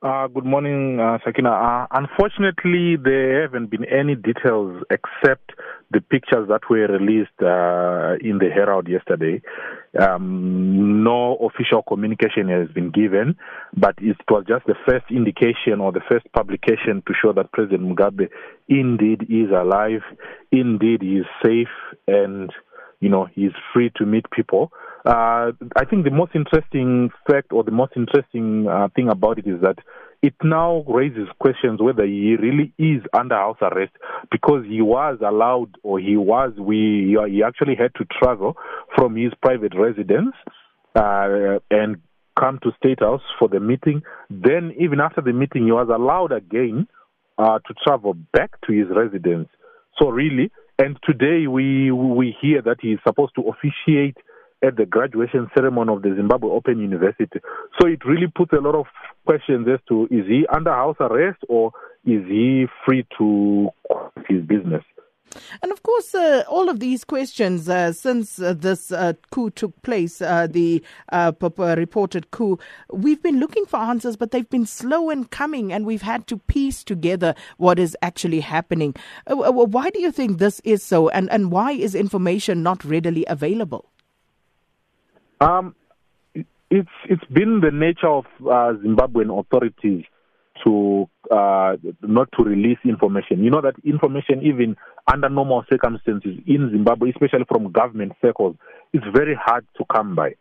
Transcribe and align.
Uh, 0.00 0.28
good 0.28 0.44
morning, 0.44 1.00
uh, 1.00 1.18
Sakina. 1.24 1.50
Uh, 1.50 1.86
unfortunately, 1.90 2.94
there 3.02 3.42
haven't 3.42 3.68
been 3.68 3.84
any 3.84 4.14
details 4.14 4.80
except 4.92 5.50
the 5.90 6.00
pictures 6.00 6.46
that 6.48 6.60
were 6.70 6.86
released 6.86 7.34
uh, 7.42 8.14
in 8.22 8.38
the 8.38 8.48
Herald 8.48 8.86
yesterday. 8.86 9.42
Um, 10.00 11.02
no 11.02 11.34
official 11.38 11.82
communication 11.82 12.48
has 12.48 12.68
been 12.68 12.92
given, 12.92 13.34
but 13.76 13.96
it 13.98 14.16
was 14.30 14.44
just 14.46 14.66
the 14.66 14.76
first 14.86 15.06
indication 15.10 15.80
or 15.80 15.90
the 15.90 16.02
first 16.08 16.32
publication 16.32 17.02
to 17.08 17.12
show 17.20 17.32
that 17.32 17.50
President 17.50 17.82
Mugabe 17.82 18.28
indeed 18.68 19.22
is 19.22 19.50
alive, 19.50 20.02
indeed 20.52 21.02
he 21.02 21.16
is 21.16 21.26
safe, 21.44 21.74
and 22.06 22.52
you 23.00 23.08
know 23.08 23.26
he's 23.34 23.50
free 23.74 23.90
to 23.96 24.06
meet 24.06 24.30
people. 24.30 24.70
Uh, 25.08 25.52
I 25.74 25.86
think 25.88 26.04
the 26.04 26.10
most 26.10 26.32
interesting 26.34 27.08
fact 27.26 27.50
or 27.50 27.64
the 27.64 27.70
most 27.70 27.92
interesting 27.96 28.66
uh, 28.68 28.88
thing 28.94 29.08
about 29.08 29.38
it 29.38 29.46
is 29.46 29.58
that 29.62 29.78
it 30.22 30.34
now 30.44 30.84
raises 30.86 31.28
questions 31.40 31.80
whether 31.80 32.04
he 32.04 32.36
really 32.36 32.74
is 32.78 33.00
under 33.18 33.34
house 33.34 33.56
arrest 33.62 33.92
because 34.30 34.66
he 34.68 34.82
was 34.82 35.16
allowed 35.26 35.70
or 35.82 35.98
he 35.98 36.18
was 36.18 36.52
we 36.58 37.16
he 37.26 37.42
actually 37.42 37.74
had 37.74 37.94
to 37.94 38.04
travel 38.20 38.54
from 38.96 39.16
his 39.16 39.32
private 39.40 39.72
residence 39.74 40.34
uh, 40.94 41.58
and 41.70 41.96
come 42.38 42.58
to 42.62 42.70
state 42.76 43.00
house 43.00 43.22
for 43.38 43.48
the 43.48 43.60
meeting. 43.60 44.02
Then 44.28 44.74
even 44.78 45.00
after 45.00 45.22
the 45.22 45.32
meeting 45.32 45.64
he 45.64 45.72
was 45.72 45.88
allowed 45.88 46.32
again 46.32 46.86
uh, 47.38 47.60
to 47.60 47.74
travel 47.82 48.12
back 48.34 48.60
to 48.66 48.74
his 48.74 48.88
residence. 48.94 49.48
So 49.98 50.10
really 50.10 50.50
and 50.78 50.98
today 51.02 51.46
we 51.46 51.90
we 51.92 52.36
hear 52.42 52.60
that 52.60 52.76
he 52.82 52.88
is 52.88 53.00
supposed 53.06 53.34
to 53.36 53.44
officiate 53.48 54.18
at 54.62 54.76
the 54.76 54.86
graduation 54.86 55.48
ceremony 55.54 55.92
of 55.92 56.02
the 56.02 56.14
Zimbabwe 56.16 56.50
Open 56.50 56.78
University. 56.78 57.40
So 57.80 57.86
it 57.86 58.04
really 58.04 58.26
puts 58.26 58.52
a 58.52 58.60
lot 58.60 58.74
of 58.74 58.86
questions 59.26 59.66
as 59.72 59.80
to 59.88 60.04
is 60.10 60.26
he 60.26 60.46
under 60.52 60.72
house 60.72 60.96
arrest 61.00 61.38
or 61.48 61.72
is 62.04 62.24
he 62.26 62.66
free 62.84 63.06
to 63.18 63.68
his 64.28 64.42
business? 64.44 64.82
And 65.62 65.72
of 65.72 65.82
course, 65.82 66.14
uh, 66.14 66.44
all 66.48 66.68
of 66.68 66.80
these 66.80 67.04
questions, 67.04 67.68
uh, 67.68 67.92
since 67.92 68.40
uh, 68.40 68.54
this 68.54 68.90
uh, 68.90 69.12
coup 69.30 69.50
took 69.50 69.80
place, 69.82 70.22
uh, 70.22 70.46
the 70.46 70.82
uh, 71.12 71.32
reported 71.76 72.30
coup, 72.30 72.58
we've 72.90 73.22
been 73.22 73.38
looking 73.38 73.66
for 73.66 73.78
answers, 73.78 74.16
but 74.16 74.30
they've 74.30 74.48
been 74.48 74.66
slow 74.66 75.10
in 75.10 75.26
coming, 75.26 75.70
and 75.72 75.84
we've 75.84 76.02
had 76.02 76.26
to 76.28 76.38
piece 76.38 76.82
together 76.82 77.34
what 77.58 77.78
is 77.78 77.96
actually 78.00 78.40
happening. 78.40 78.94
why 79.26 79.90
do 79.90 80.00
you 80.00 80.10
think 80.10 80.38
this 80.38 80.60
is 80.64 80.82
so, 80.82 81.08
and, 81.10 81.30
and 81.30 81.52
why 81.52 81.72
is 81.72 81.94
information 81.94 82.62
not 82.62 82.84
readily 82.84 83.26
available? 83.28 83.90
Um, 85.40 85.74
it's 86.70 86.88
it's 87.08 87.24
been 87.32 87.60
the 87.60 87.70
nature 87.70 88.08
of 88.08 88.24
uh, 88.42 88.76
Zimbabwean 88.84 89.38
authorities 89.38 90.04
to 90.64 91.08
uh, 91.30 91.76
not 92.02 92.28
to 92.36 92.44
release 92.44 92.78
information. 92.84 93.44
You 93.44 93.50
know 93.50 93.60
that 93.60 93.74
information, 93.84 94.42
even 94.42 94.76
under 95.10 95.28
normal 95.28 95.64
circumstances 95.70 96.38
in 96.46 96.70
Zimbabwe, 96.72 97.10
especially 97.10 97.44
from 97.48 97.72
government 97.72 98.12
circles, 98.20 98.56
is 98.92 99.02
very 99.14 99.36
hard 99.40 99.66
to 99.78 99.84
come 99.92 100.14
by. 100.14 100.34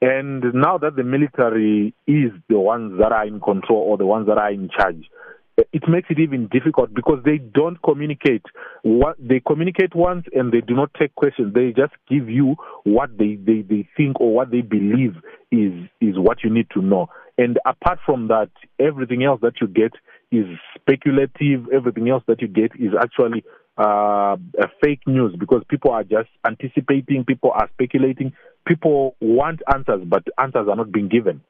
And 0.00 0.44
now 0.52 0.76
that 0.78 0.94
the 0.96 1.04
military 1.04 1.94
is 2.06 2.30
the 2.48 2.58
ones 2.58 2.98
that 3.00 3.12
are 3.12 3.26
in 3.26 3.40
control 3.40 3.78
or 3.78 3.96
the 3.96 4.06
ones 4.06 4.26
that 4.26 4.36
are 4.36 4.52
in 4.52 4.68
charge, 4.68 5.08
it 5.56 5.88
makes 5.88 6.08
it 6.10 6.18
even 6.18 6.48
difficult 6.48 6.92
because 6.92 7.22
they 7.24 7.38
don't 7.38 7.80
communicate. 7.82 8.42
What 8.82 9.16
they 9.18 9.40
communicate 9.40 9.94
once 9.94 10.26
and 10.34 10.52
they 10.52 10.60
do 10.60 10.74
not 10.74 10.90
take 10.98 11.14
questions. 11.14 11.54
They 11.54 11.72
just 11.72 11.94
give 12.08 12.28
you 12.28 12.56
what 12.84 13.16
they, 13.16 13.36
they, 13.36 13.62
they 13.62 13.88
think 13.96 14.20
or 14.20 14.34
what 14.34 14.50
they 14.50 14.60
believe 14.60 15.14
is 15.50 15.72
is 16.00 16.18
what 16.18 16.44
you 16.44 16.50
need 16.50 16.68
to 16.74 16.82
know. 16.82 17.08
And 17.38 17.58
apart 17.66 17.98
from 18.04 18.28
that, 18.28 18.50
everything 18.78 19.24
else 19.24 19.40
that 19.42 19.54
you 19.60 19.68
get 19.68 19.92
is 20.30 20.46
speculative. 20.74 21.68
Everything 21.72 22.10
else 22.10 22.22
that 22.26 22.42
you 22.42 22.48
get 22.48 22.72
is 22.78 22.92
actually 22.98 23.44
uh, 23.78 24.36
fake 24.82 25.00
news 25.06 25.34
because 25.38 25.62
people 25.68 25.90
are 25.90 26.04
just 26.04 26.28
anticipating, 26.46 27.24
people 27.24 27.50
are 27.52 27.68
speculating, 27.74 28.32
people 28.66 29.16
want 29.20 29.60
answers, 29.72 30.02
but 30.06 30.24
answers 30.38 30.66
are 30.68 30.76
not 30.76 30.92
being 30.92 31.08
given. 31.08 31.40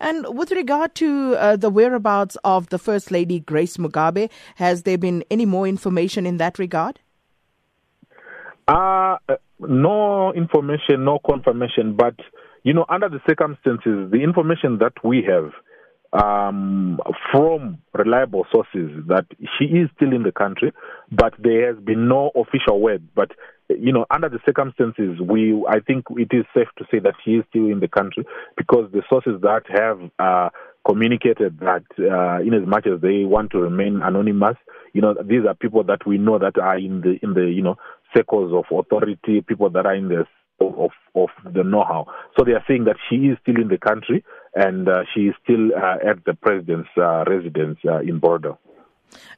And 0.00 0.26
with 0.36 0.50
regard 0.50 0.94
to 0.96 1.36
uh, 1.36 1.56
the 1.56 1.70
whereabouts 1.70 2.36
of 2.44 2.68
the 2.68 2.78
First 2.78 3.10
Lady 3.10 3.40
Grace 3.40 3.76
Mugabe, 3.76 4.30
has 4.56 4.82
there 4.82 4.98
been 4.98 5.24
any 5.30 5.46
more 5.46 5.66
information 5.66 6.26
in 6.26 6.36
that 6.38 6.58
regard? 6.58 7.00
Uh, 8.66 9.16
no 9.60 10.32
information, 10.32 11.04
no 11.04 11.18
confirmation. 11.24 11.96
But, 11.96 12.14
you 12.62 12.72
know, 12.72 12.86
under 12.88 13.08
the 13.08 13.20
circumstances, 13.26 14.10
the 14.10 14.22
information 14.22 14.78
that 14.78 14.92
we 15.04 15.22
have 15.28 15.52
um, 16.14 17.00
from 17.32 17.78
reliable 17.92 18.46
sources 18.52 18.90
that 19.08 19.26
she 19.58 19.64
is 19.64 19.90
still 19.96 20.12
in 20.12 20.22
the 20.22 20.32
country, 20.32 20.72
but 21.10 21.34
there 21.38 21.74
has 21.74 21.82
been 21.84 22.08
no 22.08 22.30
official 22.36 22.80
word. 22.80 23.06
But 23.14 23.32
you 23.68 23.92
know, 23.92 24.06
under 24.10 24.28
the 24.28 24.38
circumstances, 24.46 25.18
we 25.20 25.64
I 25.68 25.80
think 25.80 26.04
it 26.10 26.28
is 26.32 26.44
safe 26.54 26.68
to 26.78 26.84
say 26.90 27.00
that 27.00 27.14
she 27.24 27.32
is 27.32 27.44
still 27.50 27.66
in 27.66 27.80
the 27.80 27.88
country 27.88 28.24
because 28.56 28.90
the 28.92 29.02
sources 29.08 29.40
that 29.42 29.62
have 29.68 29.98
uh, 30.18 30.50
communicated 30.86 31.58
that, 31.60 31.84
uh, 31.98 32.42
in 32.42 32.54
as 32.54 32.66
much 32.66 32.86
as 32.86 33.00
they 33.00 33.24
want 33.24 33.50
to 33.52 33.58
remain 33.58 34.00
anonymous, 34.02 34.56
you 34.92 35.00
know, 35.00 35.14
these 35.24 35.46
are 35.48 35.54
people 35.54 35.82
that 35.84 36.06
we 36.06 36.18
know 36.18 36.38
that 36.38 36.58
are 36.58 36.78
in 36.78 37.00
the 37.00 37.18
in 37.22 37.34
the 37.34 37.50
you 37.50 37.62
know 37.62 37.76
circles 38.16 38.52
of 38.52 38.64
authority, 38.76 39.40
people 39.40 39.70
that 39.70 39.86
are 39.86 39.94
in 39.94 40.08
the 40.08 40.24
of 40.60 40.90
of 41.14 41.28
the 41.52 41.64
know-how. 41.64 42.06
So 42.38 42.44
they 42.44 42.52
are 42.52 42.64
saying 42.68 42.84
that 42.84 42.96
she 43.08 43.16
is 43.16 43.38
still 43.42 43.56
in 43.56 43.68
the 43.68 43.78
country 43.78 44.24
and 44.54 44.88
uh, 44.88 45.02
she 45.14 45.22
is 45.22 45.34
still 45.42 45.70
uh, 45.74 45.96
at 46.08 46.24
the 46.24 46.34
president's 46.34 46.90
uh, 46.96 47.24
residence 47.26 47.78
uh, 47.86 47.98
in 48.00 48.20
Borrowdale. 48.20 48.58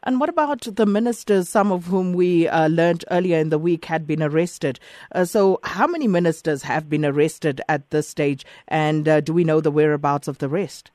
And 0.03 0.21
what 0.21 0.28
about 0.28 0.62
the 0.62 0.87
ministers, 0.87 1.49
some 1.49 1.71
of 1.72 1.87
whom 1.87 2.12
we 2.12 2.49
uh, 2.49 2.69
learned 2.69 3.04
earlier 3.10 3.38
in 3.38 3.50
the 3.50 3.59
week 3.59 3.87
had 3.87 4.06
been 4.06 4.22
arrested? 4.22 4.81
Uh, 5.12 5.25
so, 5.25 5.60
how 5.65 5.87
many 5.87 6.09
ministers 6.09 6.62
have 6.62 6.88
been 6.88 7.05
arrested 7.05 7.60
at 7.69 7.91
this 7.91 8.09
stage, 8.09 8.44
and 8.69 9.09
uh, 9.09 9.21
do 9.21 9.32
we 9.32 9.44
know 9.44 9.60
the 9.60 9.71
whereabouts 9.71 10.28
of 10.28 10.38
the 10.38 10.49
rest? 10.49 10.91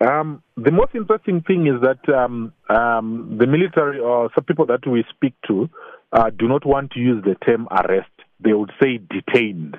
Um, 0.00 0.42
the 0.56 0.72
most 0.72 0.94
interesting 0.94 1.42
thing 1.42 1.66
is 1.66 1.80
that 1.80 2.12
um, 2.12 2.52
um, 2.68 3.36
the 3.38 3.46
military 3.46 3.98
or 3.98 4.28
some 4.34 4.44
people 4.44 4.66
that 4.66 4.86
we 4.86 5.04
speak 5.14 5.34
to 5.46 5.70
uh, 6.12 6.30
do 6.30 6.48
not 6.48 6.66
want 6.66 6.90
to 6.92 7.00
use 7.00 7.22
the 7.24 7.36
term 7.46 7.68
arrest. 7.70 8.10
They 8.40 8.52
would 8.52 8.72
say 8.82 8.98
detained. 8.98 9.78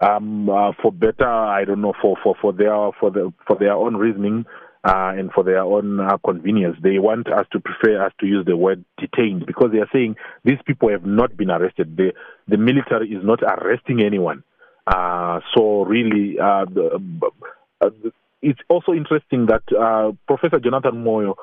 Um, 0.00 0.50
uh, 0.50 0.72
for 0.82 0.92
better, 0.92 1.28
I 1.28 1.64
don't 1.64 1.80
know, 1.80 1.94
for, 2.00 2.16
for, 2.22 2.34
for 2.40 2.52
their 2.52 2.90
for 3.00 3.10
the 3.10 3.32
for 3.46 3.56
their 3.58 3.72
own 3.72 3.96
reasoning, 3.96 4.44
uh, 4.86 5.12
and 5.16 5.32
for 5.32 5.42
their 5.42 5.62
own 5.62 6.00
uh, 6.00 6.16
convenience. 6.24 6.76
They 6.82 6.98
want 6.98 7.32
us 7.32 7.46
to 7.52 7.60
prefer 7.60 8.04
us 8.04 8.12
to 8.20 8.26
use 8.26 8.46
the 8.46 8.56
word 8.56 8.84
detained 8.98 9.44
because 9.46 9.70
they 9.72 9.78
are 9.78 9.88
saying 9.92 10.16
these 10.44 10.58
people 10.64 10.90
have 10.90 11.04
not 11.04 11.36
been 11.36 11.50
arrested. 11.50 11.96
The, 11.96 12.12
the 12.46 12.56
military 12.56 13.08
is 13.08 13.24
not 13.24 13.42
arresting 13.42 14.00
anyone. 14.00 14.44
Uh, 14.86 15.40
so 15.56 15.82
really, 15.82 16.38
uh, 16.38 16.66
the, 16.66 17.00
uh, 17.80 17.90
it's 18.42 18.60
also 18.68 18.92
interesting 18.92 19.46
that 19.46 19.62
uh, 19.76 20.12
Professor 20.28 20.60
Jonathan 20.60 21.02
Moyo 21.02 21.34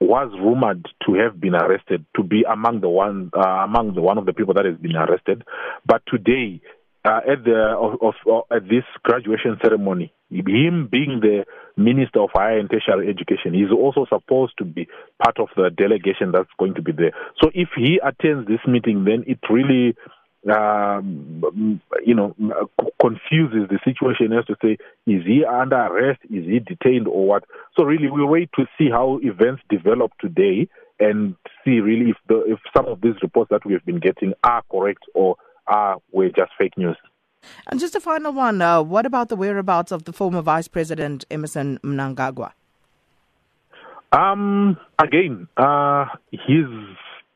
was 0.00 0.30
rumored 0.40 0.86
to 1.04 1.14
have 1.14 1.38
been 1.38 1.54
arrested, 1.54 2.06
to 2.16 2.22
be 2.22 2.44
among 2.50 2.80
the 2.80 2.88
one 2.88 3.30
among 3.34 3.94
the 3.94 4.00
one 4.00 4.16
of 4.16 4.24
the 4.24 4.32
people 4.32 4.54
that 4.54 4.64
has 4.64 4.76
been 4.76 4.96
arrested. 4.96 5.42
But 5.84 6.02
today, 6.06 6.62
uh, 7.08 7.20
at 7.32 7.44
the 7.44 7.74
of, 7.78 8.14
of, 8.26 8.42
at 8.54 8.64
this 8.64 8.84
graduation 9.02 9.56
ceremony, 9.62 10.12
him 10.30 10.88
being 10.90 11.20
the 11.22 11.44
minister 11.76 12.20
of 12.20 12.30
higher 12.34 12.58
and 12.58 12.68
tertiary 12.70 13.08
education, 13.08 13.54
he's 13.54 13.72
also 13.72 14.04
supposed 14.08 14.52
to 14.58 14.64
be 14.64 14.86
part 15.22 15.38
of 15.38 15.48
the 15.56 15.70
delegation 15.70 16.32
that's 16.32 16.50
going 16.58 16.74
to 16.74 16.82
be 16.82 16.92
there. 16.92 17.12
So 17.42 17.50
if 17.54 17.68
he 17.76 17.98
attends 18.04 18.46
this 18.46 18.60
meeting, 18.66 19.04
then 19.04 19.24
it 19.26 19.38
really, 19.48 19.96
um, 20.52 21.80
you 22.04 22.14
know, 22.14 22.34
confuses 23.00 23.70
the 23.70 23.78
situation 23.84 24.34
as 24.34 24.44
to 24.46 24.56
say, 24.62 24.76
is 25.06 25.24
he 25.24 25.44
under 25.44 25.76
arrest? 25.76 26.20
Is 26.24 26.44
he 26.44 26.58
detained 26.58 27.08
or 27.08 27.26
what? 27.26 27.44
So 27.78 27.84
really, 27.84 28.10
we 28.10 28.22
wait 28.22 28.50
to 28.56 28.66
see 28.76 28.90
how 28.90 29.18
events 29.22 29.62
develop 29.70 30.12
today 30.20 30.68
and 31.00 31.36
see 31.64 31.78
really 31.80 32.10
if 32.10 32.16
the 32.28 32.42
if 32.48 32.58
some 32.76 32.86
of 32.86 33.00
these 33.00 33.14
reports 33.22 33.50
that 33.50 33.64
we 33.64 33.72
have 33.72 33.86
been 33.86 34.00
getting 34.00 34.34
are 34.42 34.62
correct 34.68 35.04
or 35.14 35.36
are 35.68 35.98
were 36.12 36.28
just 36.28 36.50
fake 36.58 36.76
news. 36.76 36.96
And 37.68 37.78
just 37.78 37.94
a 37.94 38.00
final 38.00 38.32
one, 38.32 38.60
uh, 38.60 38.82
what 38.82 39.06
about 39.06 39.28
the 39.28 39.36
whereabouts 39.36 39.92
of 39.92 40.04
the 40.04 40.12
former 40.12 40.42
Vice 40.42 40.68
President 40.68 41.24
Emmerson 41.30 41.78
Mnangagwa? 41.84 42.52
Um, 44.10 44.76
again, 44.98 45.48
uh, 45.56 46.06
his 46.32 46.66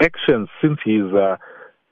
actions 0.01 0.49
since 0.61 0.79
his 0.85 1.13
uh, 1.13 1.37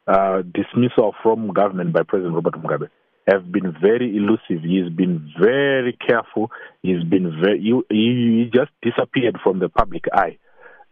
uh, 0.06 0.42
dismissal 0.42 1.14
from 1.22 1.52
government 1.52 1.92
by 1.92 2.02
President 2.02 2.34
Robert 2.34 2.54
Mugabe 2.54 2.88
have 3.28 3.52
been 3.52 3.76
very 3.80 4.16
elusive. 4.16 4.64
He's 4.64 4.88
been 4.88 5.32
very 5.38 5.96
careful. 6.06 6.50
He's 6.82 7.04
been 7.04 7.40
very, 7.42 7.60
he, 7.60 7.82
he 7.90 8.50
just 8.52 8.70
disappeared 8.82 9.38
from 9.42 9.58
the 9.60 9.68
public 9.68 10.04
eye. 10.12 10.38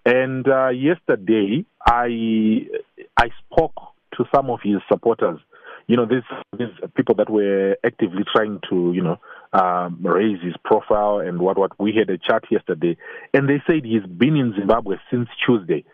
And 0.05 0.47
uh, 0.49 0.69
yesterday, 0.69 1.65
I 1.85 2.67
I 3.17 3.31
spoke 3.45 3.75
to 4.19 4.25
some 4.35 4.51
of 4.51 4.61
his 4.63 4.77
supporters. 4.91 5.41
You 5.87 5.97
know, 5.97 6.05
these 6.05 6.23
these 6.59 6.69
people 6.95 7.15
that 7.15 7.31
were 7.31 7.77
actively 7.83 8.23
trying 8.31 8.61
to, 8.69 8.93
you 8.95 9.03
know, 9.03 9.19
um, 9.55 9.99
raise 10.03 10.39
his 10.43 10.55
profile 10.63 11.21
and 11.21 11.41
what 11.41 11.57
what 11.57 11.73
we 11.81 11.95
had 11.97 12.11
a 12.11 12.19
chat 12.19 12.43
yesterday, 12.51 12.99
and 13.33 13.49
they 13.49 13.63
said 13.67 13.85
he's 13.85 14.05
been 14.05 14.37
in 14.37 14.55
Zimbabwe 14.59 14.97
since 15.11 15.29
Tuesday. 15.47 15.85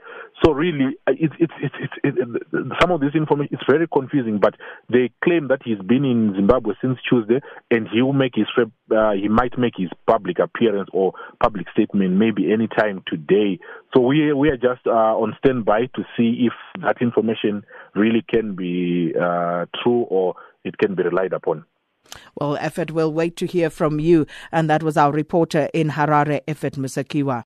So 0.42 0.52
really, 0.52 0.96
uh, 1.06 1.12
it's 1.16 1.34
it's 1.38 1.52
it's, 1.62 1.74
it's 1.82 1.92
it, 2.02 2.14
it, 2.18 2.66
some 2.80 2.90
of 2.90 3.00
this 3.00 3.14
information 3.14 3.54
is 3.54 3.60
very 3.68 3.86
confusing. 3.86 4.40
But 4.40 4.54
they 4.90 5.12
claim 5.22 5.48
that 5.48 5.60
he's 5.64 5.78
been 5.78 6.04
in 6.04 6.32
Zimbabwe 6.34 6.74
since 6.82 6.98
Tuesday, 7.08 7.40
and 7.70 7.86
he 7.92 8.02
will 8.02 8.12
make 8.12 8.32
his 8.34 8.46
uh, 8.58 9.12
he 9.12 9.28
might 9.28 9.56
make 9.58 9.74
his 9.76 9.90
public 10.06 10.38
appearance 10.40 10.88
or 10.92 11.12
public 11.40 11.66
statement 11.70 12.12
maybe 12.12 12.52
anytime 12.52 13.02
today. 13.06 13.58
So 13.94 14.00
we 14.00 14.32
we 14.32 14.48
are 14.48 14.56
just 14.56 14.86
uh, 14.86 14.90
on 14.90 15.36
standby 15.38 15.86
to 15.94 16.02
see 16.16 16.48
if 16.48 16.82
that 16.82 17.00
information 17.00 17.64
really 17.94 18.24
can 18.28 18.56
be 18.56 19.14
uh, 19.14 19.66
true 19.82 20.02
or 20.10 20.34
it 20.64 20.78
can 20.78 20.94
be 20.94 21.04
relied 21.04 21.32
upon. 21.32 21.64
Well, 22.34 22.56
Effort, 22.56 22.90
we'll 22.90 23.12
wait 23.12 23.36
to 23.36 23.46
hear 23.46 23.70
from 23.70 24.00
you. 24.00 24.26
And 24.52 24.68
that 24.68 24.82
was 24.82 24.96
our 24.96 25.12
reporter 25.12 25.68
in 25.72 25.90
Harare, 25.90 26.40
Effort 26.46 26.74
Musakiwa. 26.74 27.42